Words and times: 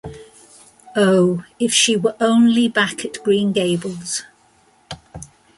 Oh, 0.95 1.43
if 1.59 1.71
she 1.71 1.95
were 1.95 2.15
only 2.19 2.67
back 2.67 3.05
at 3.05 3.21
Green 3.23 3.51
Gables! 3.51 4.23